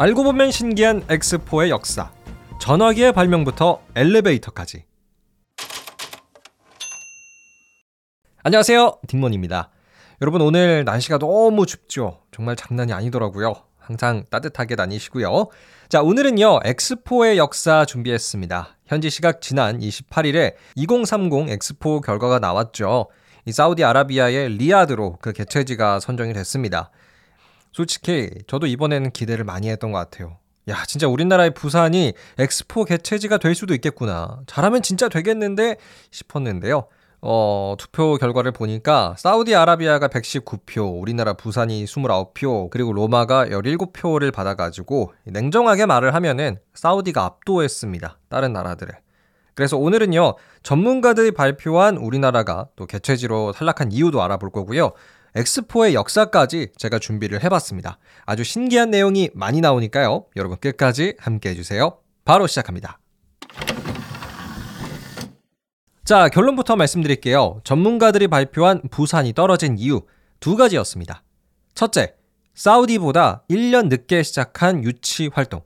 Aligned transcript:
알고 0.00 0.22
보면 0.22 0.50
신기한 0.50 1.04
엑스포의 1.10 1.68
역사. 1.68 2.10
전화기의 2.58 3.12
발명부터 3.12 3.82
엘리베이터까지. 3.94 4.84
안녕하세요. 8.42 9.00
딩몬입니다. 9.06 9.68
여러분 10.22 10.40
오늘 10.40 10.86
날씨가 10.86 11.18
너무 11.18 11.66
춥죠. 11.66 12.22
정말 12.32 12.56
장난이 12.56 12.94
아니더라고요. 12.94 13.52
항상 13.76 14.24
따뜻하게 14.30 14.74
다니시고요. 14.74 15.48
자, 15.90 16.00
오늘은요. 16.00 16.60
엑스포의 16.64 17.36
역사 17.36 17.84
준비했습니다. 17.84 18.78
현지 18.86 19.10
시각 19.10 19.42
지난 19.42 19.80
28일에 19.80 20.54
2030 20.76 21.50
엑스포 21.50 22.00
결과가 22.00 22.38
나왔죠. 22.38 23.10
이 23.44 23.52
사우디아라비아의 23.52 24.48
리아드로 24.56 25.18
그 25.20 25.34
개최지가 25.34 26.00
선정이 26.00 26.32
됐습니다. 26.32 26.90
솔직히 27.72 28.30
저도 28.46 28.66
이번에는 28.66 29.10
기대를 29.10 29.44
많이 29.44 29.68
했던 29.68 29.92
것 29.92 29.98
같아요. 29.98 30.38
야, 30.68 30.84
진짜 30.86 31.08
우리나라의 31.08 31.54
부산이 31.54 32.12
엑스포 32.38 32.84
개최지가 32.84 33.38
될 33.38 33.54
수도 33.54 33.74
있겠구나. 33.74 34.40
잘하면 34.46 34.82
진짜 34.82 35.08
되겠는데 35.08 35.76
싶었는데요. 36.10 36.86
어, 37.22 37.74
투표 37.78 38.16
결과를 38.16 38.52
보니까 38.52 39.14
사우디아라비아가 39.18 40.08
119표, 40.08 41.00
우리나라 41.00 41.34
부산이 41.34 41.84
29표, 41.84 42.70
그리고 42.70 42.92
로마가 42.92 43.46
17표를 43.46 44.32
받아가지고 44.32 45.12
냉정하게 45.24 45.86
말을 45.86 46.14
하면은 46.14 46.58
사우디가 46.74 47.22
압도했습니다. 47.24 48.18
다른 48.28 48.52
나라들을. 48.52 48.94
그래서 49.54 49.76
오늘은요, 49.76 50.36
전문가들이 50.62 51.32
발표한 51.32 51.98
우리나라가 51.98 52.68
또 52.76 52.86
개최지로 52.86 53.52
탈락한 53.52 53.92
이유도 53.92 54.22
알아볼 54.22 54.50
거고요. 54.50 54.92
엑스포의 55.34 55.94
역사까지 55.94 56.72
제가 56.76 56.98
준비를 56.98 57.42
해봤습니다. 57.44 57.98
아주 58.26 58.44
신기한 58.44 58.90
내용이 58.90 59.30
많이 59.34 59.60
나오니까요. 59.60 60.26
여러분 60.36 60.58
끝까지 60.58 61.14
함께 61.18 61.50
해주세요. 61.50 61.98
바로 62.24 62.46
시작합니다. 62.46 62.98
자, 66.04 66.28
결론부터 66.28 66.74
말씀드릴게요. 66.74 67.60
전문가들이 67.62 68.26
발표한 68.26 68.82
부산이 68.90 69.32
떨어진 69.32 69.78
이유 69.78 70.02
두 70.40 70.56
가지였습니다. 70.56 71.22
첫째, 71.74 72.14
사우디보다 72.54 73.44
1년 73.48 73.88
늦게 73.88 74.22
시작한 74.24 74.82
유치 74.82 75.30
활동. 75.32 75.62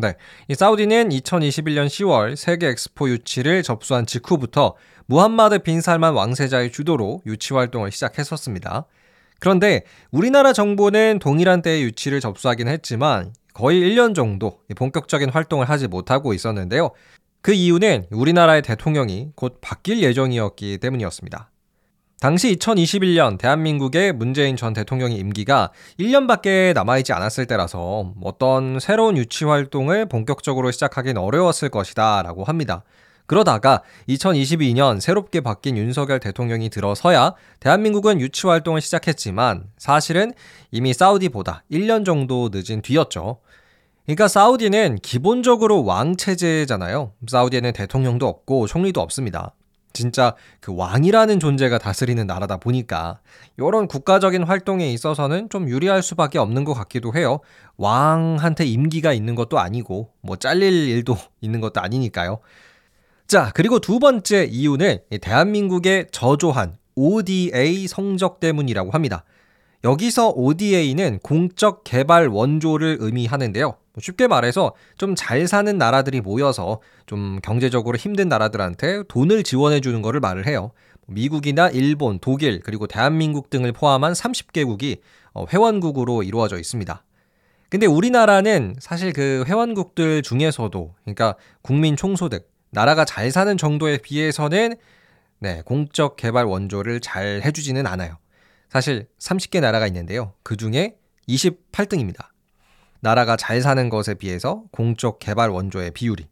네. 0.00 0.14
이 0.48 0.54
사우디는 0.54 1.10
2021년 1.10 1.86
10월 1.86 2.34
세계 2.34 2.68
엑스포 2.68 3.10
유치를 3.10 3.62
접수한 3.62 4.06
직후부터 4.06 4.74
무함마드 5.04 5.58
빈 5.58 5.82
살만 5.82 6.14
왕세자의 6.14 6.72
주도로 6.72 7.20
유치 7.26 7.52
활동을 7.52 7.90
시작했었습니다. 7.92 8.86
그런데 9.40 9.82
우리나라 10.10 10.54
정부는 10.54 11.18
동일한 11.18 11.60
때에 11.60 11.82
유치를 11.82 12.20
접수하긴 12.20 12.68
했지만 12.68 13.34
거의 13.52 13.82
1년 13.82 14.14
정도 14.14 14.60
본격적인 14.74 15.28
활동을 15.28 15.68
하지 15.68 15.86
못하고 15.86 16.32
있었는데요. 16.32 16.92
그 17.42 17.52
이유는 17.52 18.06
우리나라의 18.10 18.62
대통령이 18.62 19.32
곧 19.34 19.58
바뀔 19.60 20.02
예정이었기 20.02 20.78
때문이었습니다. 20.78 21.49
당시 22.20 22.54
2021년 22.54 23.38
대한민국의 23.38 24.12
문재인 24.12 24.54
전 24.54 24.74
대통령의 24.74 25.16
임기가 25.16 25.70
1년밖에 25.98 26.74
남아있지 26.74 27.14
않았을 27.14 27.46
때라서 27.46 28.12
어떤 28.22 28.78
새로운 28.78 29.16
유치 29.16 29.46
활동을 29.46 30.04
본격적으로 30.04 30.70
시작하긴 30.70 31.16
어려웠을 31.16 31.70
것이다 31.70 32.20
라고 32.22 32.44
합니다. 32.44 32.84
그러다가 33.24 33.82
2022년 34.06 35.00
새롭게 35.00 35.40
바뀐 35.40 35.78
윤석열 35.78 36.20
대통령이 36.20 36.68
들어서야 36.68 37.36
대한민국은 37.58 38.20
유치 38.20 38.46
활동을 38.46 38.82
시작했지만 38.82 39.68
사실은 39.78 40.34
이미 40.70 40.92
사우디보다 40.92 41.64
1년 41.72 42.04
정도 42.04 42.50
늦은 42.52 42.82
뒤였죠. 42.82 43.38
그러니까 44.04 44.28
사우디는 44.28 44.98
기본적으로 45.00 45.84
왕체제잖아요. 45.84 47.12
사우디에는 47.26 47.72
대통령도 47.72 48.28
없고 48.28 48.66
총리도 48.66 49.00
없습니다. 49.00 49.54
진짜 49.92 50.34
그 50.60 50.74
왕이라는 50.74 51.40
존재가 51.40 51.78
다스리는 51.78 52.26
나라다 52.26 52.58
보니까 52.58 53.20
이런 53.58 53.88
국가적인 53.88 54.44
활동에 54.44 54.90
있어서는 54.92 55.48
좀 55.48 55.68
유리할 55.68 56.02
수밖에 56.02 56.38
없는 56.38 56.64
것 56.64 56.74
같기도 56.74 57.14
해요. 57.14 57.40
왕한테 57.76 58.66
임기가 58.66 59.12
있는 59.12 59.34
것도 59.34 59.58
아니고 59.58 60.10
뭐 60.20 60.36
잘릴 60.36 60.88
일도 60.88 61.16
있는 61.40 61.60
것도 61.60 61.80
아니니까요. 61.80 62.40
자, 63.26 63.52
그리고 63.54 63.78
두 63.78 63.98
번째 63.98 64.44
이유는 64.44 64.98
대한민국의 65.20 66.08
저조한 66.10 66.76
ODA 66.96 67.86
성적 67.86 68.40
때문이라고 68.40 68.90
합니다. 68.90 69.24
여기서 69.84 70.30
ODA는 70.30 71.20
공적 71.20 71.84
개발 71.84 72.28
원조를 72.28 72.98
의미하는데요. 73.00 73.76
뭐 74.00 74.02
쉽게 74.02 74.26
말해서 74.26 74.74
좀 74.96 75.14
잘 75.14 75.46
사는 75.46 75.76
나라들이 75.76 76.20
모여서 76.20 76.80
좀 77.04 77.40
경제적으로 77.42 77.98
힘든 77.98 78.28
나라들한테 78.28 79.02
돈을 79.08 79.42
지원해 79.42 79.80
주는 79.80 80.00
거를 80.00 80.18
말을 80.20 80.46
해요. 80.46 80.70
미국이나 81.06 81.68
일본, 81.68 82.18
독일, 82.20 82.60
그리고 82.60 82.86
대한민국 82.86 83.50
등을 83.50 83.72
포함한 83.72 84.12
30개국이 84.12 85.00
어, 85.34 85.44
회원국으로 85.52 86.22
이루어져 86.22 86.58
있습니다. 86.58 87.04
근데 87.68 87.86
우리나라는 87.86 88.76
사실 88.80 89.12
그 89.12 89.44
회원국들 89.46 90.22
중에서도 90.22 90.94
그러니까 91.04 91.36
국민 91.62 91.96
총소득, 91.96 92.48
나라가 92.70 93.04
잘 93.04 93.30
사는 93.30 93.56
정도에 93.56 93.98
비해서는 93.98 94.76
네, 95.40 95.62
공적 95.64 96.16
개발 96.16 96.46
원조를 96.46 97.00
잘 97.00 97.42
해주지는 97.44 97.86
않아요. 97.86 98.16
사실 98.68 99.08
30개 99.18 99.60
나라가 99.60 99.86
있는데요. 99.86 100.32
그 100.42 100.56
중에 100.56 100.96
28등입니다. 101.28 102.29
나라가 103.00 103.36
잘 103.36 103.62
사는 103.62 103.88
것에 103.88 104.14
비해서 104.14 104.64
공적 104.72 105.18
개발 105.18 105.50
원조의 105.50 105.92
비율이. 105.92 106.28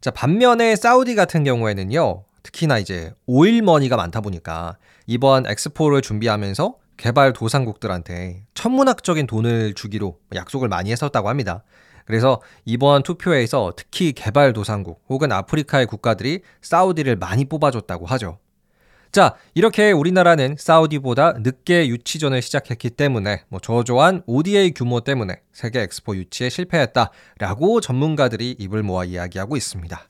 자, 0.00 0.10
반면에 0.10 0.76
사우디 0.76 1.14
같은 1.14 1.44
경우에는요. 1.44 2.24
특히나 2.42 2.78
이제 2.78 3.14
오일머니가 3.26 3.96
많다 3.96 4.20
보니까 4.20 4.76
이번 5.06 5.46
엑스포를 5.46 6.02
준비하면서 6.02 6.76
개발 6.96 7.32
도상국들한테 7.32 8.44
천문학적인 8.54 9.26
돈을 9.26 9.74
주기로 9.74 10.18
약속을 10.34 10.68
많이 10.68 10.90
했었다고 10.90 11.28
합니다. 11.28 11.62
그래서 12.04 12.42
이번 12.64 13.02
투표에서 13.02 13.72
특히 13.76 14.12
개발도상국 14.12 15.04
혹은 15.08 15.32
아프리카의 15.32 15.86
국가들이 15.86 16.42
사우디를 16.60 17.16
많이 17.16 17.44
뽑아줬다고 17.44 18.06
하죠. 18.06 18.38
자, 19.12 19.34
이렇게 19.52 19.92
우리나라는 19.92 20.56
사우디보다 20.58 21.34
늦게 21.40 21.86
유치전을 21.88 22.40
시작했기 22.40 22.88
때문에 22.88 23.44
뭐 23.48 23.60
저조한 23.60 24.22
ODA 24.24 24.72
규모 24.72 25.00
때문에 25.00 25.42
세계 25.52 25.82
엑스포 25.82 26.16
유치에 26.16 26.48
실패했다라고 26.48 27.82
전문가들이 27.82 28.56
입을 28.58 28.82
모아 28.82 29.04
이야기하고 29.04 29.58
있습니다. 29.58 30.08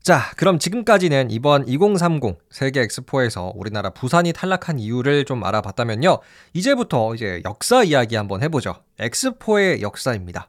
자, 0.00 0.20
그럼 0.38 0.58
지금까지는 0.58 1.30
이번 1.30 1.68
2030 1.68 2.38
세계 2.48 2.80
엑스포에서 2.80 3.52
우리나라 3.54 3.90
부산이 3.90 4.32
탈락한 4.32 4.78
이유를 4.78 5.26
좀 5.26 5.44
알아봤다면요. 5.44 6.20
이제부터 6.54 7.14
이제 7.14 7.42
역사 7.44 7.82
이야기 7.82 8.16
한번 8.16 8.42
해보죠. 8.42 8.76
엑스포의 8.98 9.82
역사입니다. 9.82 10.48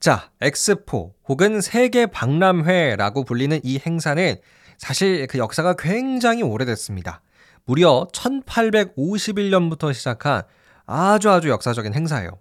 자, 0.00 0.32
엑스포 0.40 1.14
혹은 1.28 1.60
세계 1.60 2.06
박람회라고 2.06 3.22
불리는 3.22 3.60
이 3.62 3.80
행사는 3.86 4.36
사실 4.78 5.26
그 5.26 5.38
역사가 5.38 5.74
굉장히 5.74 6.42
오래됐습니다. 6.42 7.20
무려 7.64 8.06
1851년부터 8.12 9.92
시작한 9.94 10.42
아주 10.86 11.30
아주 11.30 11.48
역사적인 11.48 11.94
행사예요. 11.94 12.38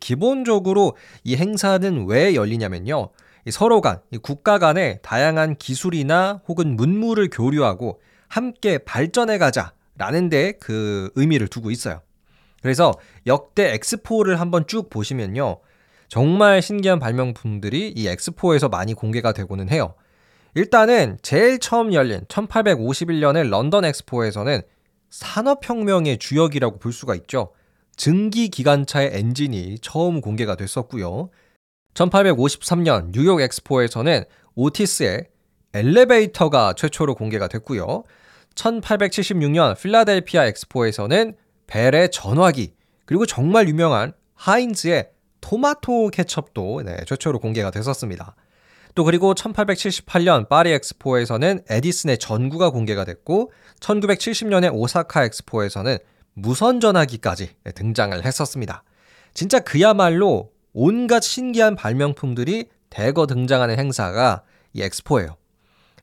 기본적으로 0.00 0.96
이 1.24 1.36
행사는 1.36 2.06
왜 2.06 2.34
열리냐면요. 2.34 3.10
서로 3.50 3.80
간, 3.80 4.00
국가 4.22 4.58
간의 4.58 5.00
다양한 5.02 5.56
기술이나 5.56 6.42
혹은 6.46 6.76
문물을 6.76 7.28
교류하고 7.30 8.00
함께 8.28 8.78
발전해 8.78 9.38
가자라는 9.38 10.28
데 10.30 10.52
그 10.60 11.10
의미를 11.16 11.48
두고 11.48 11.70
있어요. 11.70 12.00
그래서 12.62 12.92
역대 13.26 13.74
엑스포를 13.74 14.40
한번 14.40 14.66
쭉 14.68 14.88
보시면요. 14.88 15.58
정말 16.08 16.62
신기한 16.62 17.00
발명품들이 17.00 17.92
이 17.96 18.06
엑스포에서 18.06 18.68
많이 18.68 18.94
공개가 18.94 19.32
되고는 19.32 19.68
해요. 19.70 19.94
일단은 20.54 21.18
제일 21.22 21.58
처음 21.58 21.94
열린 21.94 22.20
1851년의 22.26 23.48
런던 23.48 23.84
엑스포에서는 23.86 24.60
산업혁명의 25.08 26.18
주역이라고 26.18 26.78
볼 26.78 26.92
수가 26.92 27.14
있죠. 27.14 27.52
증기 27.96 28.48
기관차의 28.48 29.10
엔진이 29.14 29.78
처음 29.80 30.20
공개가 30.20 30.54
됐었고요. 30.54 31.30
1853년 31.94 33.12
뉴욕 33.12 33.40
엑스포에서는 33.40 34.24
오티스의 34.54 35.28
엘리베이터가 35.74 36.74
최초로 36.74 37.14
공개가 37.14 37.48
됐고요. 37.48 38.04
1876년 38.54 39.78
필라델피아 39.80 40.46
엑스포에서는 40.46 41.34
벨의 41.66 42.10
전화기, 42.10 42.74
그리고 43.06 43.24
정말 43.24 43.68
유명한 43.68 44.12
하인즈의 44.34 45.10
토마토 45.40 46.10
케첩도 46.10 46.82
네, 46.84 46.96
최초로 47.06 47.38
공개가 47.38 47.70
됐었습니다. 47.70 48.34
또 48.94 49.04
그리고 49.04 49.34
1878년 49.34 50.48
파리 50.48 50.72
엑스포에서는 50.72 51.62
에디슨의 51.68 52.18
전구가 52.18 52.70
공개가 52.70 53.04
됐고 53.04 53.52
1970년에 53.80 54.70
오사카 54.72 55.24
엑스포에서는 55.24 55.98
무선 56.34 56.80
전화기까지 56.80 57.50
등장을 57.74 58.24
했었습니다. 58.24 58.84
진짜 59.34 59.60
그야말로 59.60 60.52
온갖 60.72 61.22
신기한 61.22 61.74
발명품들이 61.76 62.68
대거 62.90 63.26
등장하는 63.26 63.78
행사가 63.78 64.42
이 64.74 64.82
엑스포예요. 64.82 65.36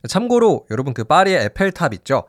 참고로 0.08 0.66
여러분 0.70 0.94
그 0.94 1.04
파리의 1.04 1.44
에펠탑 1.46 1.94
있죠? 1.94 2.24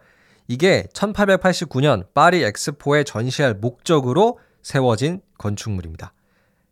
이게 0.48 0.88
1889년 0.94 2.06
파리 2.14 2.44
엑스포에 2.44 3.04
전시할 3.04 3.56
목적으로 3.56 4.40
세워진 4.62 5.22
건축물입니다. 5.38 6.14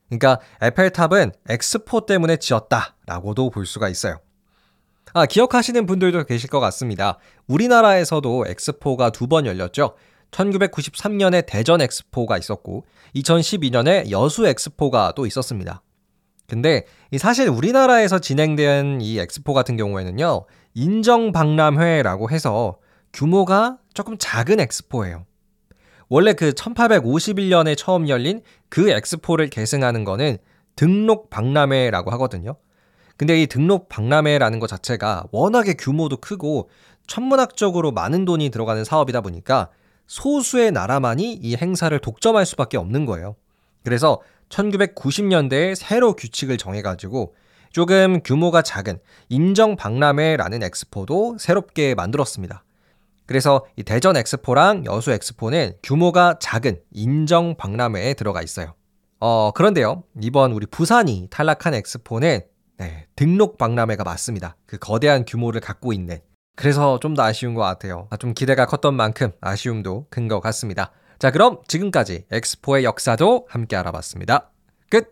그러니까 0.09 0.39
에펠탑은 0.61 1.31
엑스포 1.49 2.05
때문에 2.05 2.37
지었다라고도 2.37 3.49
볼 3.51 3.65
수가 3.65 3.89
있어요. 3.89 4.19
아, 5.13 5.25
기억하시는 5.25 5.85
분들도 5.85 6.25
계실 6.25 6.49
것 6.49 6.59
같습니다. 6.59 7.17
우리나라에서도 7.47 8.45
엑스포가 8.47 9.09
두 9.11 9.27
번 9.27 9.45
열렸죠. 9.45 9.95
1993년에 10.31 11.43
대전 11.47 11.81
엑스포가 11.81 12.37
있었고 12.37 12.85
2012년에 13.15 14.11
여수 14.11 14.45
엑스포가 14.47 15.13
또 15.15 15.25
있었습니다. 15.25 15.81
근데 16.47 16.85
사실 17.17 17.47
우리나라에서 17.49 18.19
진행된 18.19 19.01
이 19.01 19.19
엑스포 19.19 19.53
같은 19.53 19.77
경우에는요. 19.77 20.45
인정 20.75 21.31
박람회라고 21.31 22.29
해서 22.29 22.77
규모가 23.13 23.77
조금 23.93 24.17
작은 24.19 24.59
엑스포예요. 24.59 25.25
원래 26.09 26.33
그 26.33 26.51
1851년에 26.51 27.77
처음 27.77 28.09
열린 28.09 28.41
그 28.67 28.89
엑스포를 28.89 29.49
계승하는 29.49 30.03
거는 30.03 30.37
등록 30.75 31.29
박람회라고 31.29 32.11
하거든요. 32.11 32.55
근데 33.15 33.41
이 33.41 33.47
등록 33.47 33.89
박람회라는 33.89 34.59
것 34.59 34.67
자체가 34.67 35.25
워낙에 35.31 35.73
규모도 35.73 36.17
크고 36.17 36.69
천문학적으로 37.05 37.91
많은 37.91 38.25
돈이 38.25 38.49
들어가는 38.49 38.83
사업이다 38.83 39.21
보니까 39.21 39.69
소수의 40.07 40.71
나라만이 40.71 41.33
이 41.33 41.55
행사를 41.55 41.97
독점할 41.99 42.45
수밖에 42.45 42.77
없는 42.77 43.05
거예요. 43.05 43.35
그래서 43.83 44.21
1990년대에 44.49 45.75
새로 45.75 46.15
규칙을 46.15 46.57
정해가지고 46.57 47.35
조금 47.71 48.21
규모가 48.23 48.63
작은 48.63 48.99
인정 49.29 49.75
박람회라는 49.75 50.63
엑스포도 50.63 51.37
새롭게 51.39 51.93
만들었습니다. 51.93 52.63
그래서 53.29 53.63
이 53.75 53.83
대전 53.83 54.17
엑스포랑 54.17 54.85
여수 54.85 55.11
엑스포는 55.11 55.73
규모가 55.83 56.37
작은 56.39 56.79
인정 56.89 57.55
박람회에 57.57 58.15
들어가 58.15 58.41
있어요. 58.41 58.73
어, 59.19 59.51
그런데요. 59.51 60.01
이번 60.19 60.51
우리 60.51 60.65
부산이 60.65 61.27
탈락한 61.29 61.75
엑스포는 61.75 62.39
네, 62.79 63.05
등록 63.15 63.59
박람회가 63.59 64.03
맞습니다. 64.03 64.55
그 64.65 64.79
거대한 64.79 65.25
규모를 65.25 65.61
갖고 65.61 65.93
있는. 65.93 66.17
그래서 66.55 66.97
좀 66.99 67.13
더 67.13 67.21
아쉬운 67.21 67.53
것 67.53 67.61
같아요. 67.61 68.07
아, 68.09 68.17
좀 68.17 68.33
기대가 68.33 68.65
컸던 68.65 68.95
만큼 68.95 69.29
아쉬움도 69.41 70.07
큰 70.09 70.27
것 70.27 70.39
같습니다. 70.39 70.91
자, 71.19 71.29
그럼 71.29 71.59
지금까지 71.67 72.25
엑스포의 72.31 72.83
역사도 72.83 73.45
함께 73.47 73.75
알아봤습니다. 73.75 74.49
끝! 74.89 75.05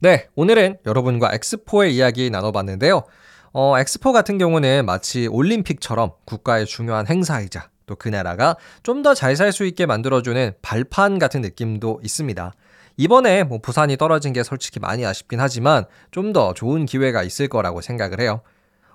네, 0.00 0.26
오늘은 0.34 0.78
여러분과 0.84 1.34
엑스포의 1.34 1.94
이야기 1.94 2.30
나눠봤는데요. 2.30 3.04
어, 3.52 3.78
엑스포 3.78 4.12
같은 4.12 4.38
경우는 4.38 4.84
마치 4.86 5.26
올림픽처럼 5.26 6.12
국가의 6.24 6.66
중요한 6.66 7.06
행사이자 7.06 7.70
또 7.86 7.96
그 7.96 8.08
나라가 8.08 8.56
좀 8.82 9.02
더 9.02 9.14
잘 9.14 9.34
살 9.36 9.50
수 9.52 9.64
있게 9.64 9.86
만들어주는 9.86 10.52
발판 10.62 11.18
같은 11.18 11.40
느낌도 11.40 12.00
있습니다. 12.02 12.52
이번에 12.98 13.44
뭐 13.44 13.58
부산이 13.60 13.96
떨어진 13.96 14.32
게 14.32 14.42
솔직히 14.42 14.78
많이 14.80 15.06
아쉽긴 15.06 15.40
하지만 15.40 15.84
좀 16.10 16.32
더 16.32 16.52
좋은 16.52 16.84
기회가 16.84 17.22
있을 17.22 17.48
거라고 17.48 17.80
생각을 17.80 18.20
해요. 18.20 18.42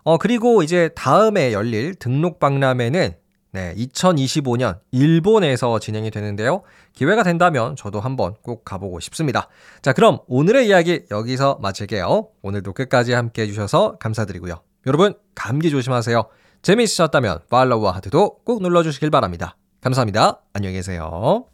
어, 0.03 0.17
그리고 0.17 0.61
이제 0.61 0.89
다음에 0.95 1.53
열릴 1.53 1.95
등록 1.95 2.39
박람회는 2.39 3.15
네, 3.53 3.73
2025년 3.75 4.79
일본에서 4.91 5.79
진행이 5.79 6.09
되는데요. 6.09 6.63
기회가 6.93 7.21
된다면 7.21 7.75
저도 7.75 7.99
한번 7.99 8.33
꼭 8.41 8.65
가보고 8.65 8.99
싶습니다. 8.99 9.47
자, 9.83 9.93
그럼 9.93 10.19
오늘의 10.27 10.67
이야기 10.67 11.03
여기서 11.11 11.59
마칠게요. 11.61 12.29
오늘도 12.41 12.73
끝까지 12.73 13.13
함께 13.13 13.43
해주셔서 13.43 13.97
감사드리고요. 13.99 14.55
여러분, 14.87 15.13
감기 15.35 15.69
조심하세요. 15.69 16.27
재미있으셨다면 16.63 17.41
팔로우와 17.49 17.91
하트도 17.91 18.39
꼭 18.43 18.61
눌러주시길 18.63 19.11
바랍니다. 19.11 19.55
감사합니다. 19.81 20.41
안녕히 20.53 20.75
계세요. 20.75 21.52